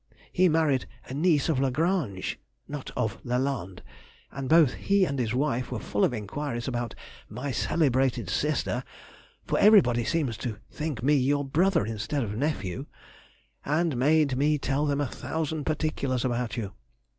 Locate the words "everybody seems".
9.59-10.37